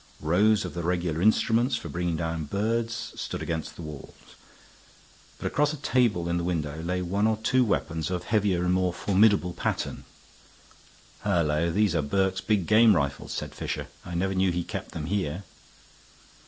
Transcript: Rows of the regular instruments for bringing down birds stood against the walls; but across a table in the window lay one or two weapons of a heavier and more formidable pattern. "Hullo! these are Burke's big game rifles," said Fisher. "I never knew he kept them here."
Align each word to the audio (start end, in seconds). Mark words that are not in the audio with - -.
Rows 0.19 0.65
of 0.65 0.73
the 0.73 0.81
regular 0.81 1.21
instruments 1.21 1.75
for 1.75 1.87
bringing 1.87 2.15
down 2.17 2.45
birds 2.45 3.13
stood 3.15 3.43
against 3.43 3.75
the 3.75 3.83
walls; 3.83 4.33
but 5.37 5.45
across 5.45 5.73
a 5.73 5.77
table 5.77 6.27
in 6.27 6.37
the 6.37 6.43
window 6.43 6.81
lay 6.81 7.03
one 7.03 7.27
or 7.27 7.37
two 7.37 7.63
weapons 7.63 8.09
of 8.09 8.23
a 8.23 8.25
heavier 8.25 8.63
and 8.65 8.73
more 8.73 8.93
formidable 8.93 9.53
pattern. 9.53 10.05
"Hullo! 11.23 11.69
these 11.69 11.93
are 11.93 12.01
Burke's 12.01 12.41
big 12.41 12.65
game 12.65 12.95
rifles," 12.95 13.31
said 13.31 13.53
Fisher. 13.53 13.89
"I 14.03 14.15
never 14.15 14.33
knew 14.33 14.51
he 14.51 14.63
kept 14.63 14.93
them 14.93 15.05
here." 15.05 15.43